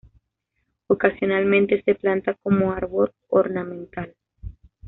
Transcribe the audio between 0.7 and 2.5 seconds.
Ocasionalmente se planta